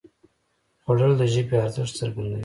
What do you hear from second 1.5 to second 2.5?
ارزښت څرګندوي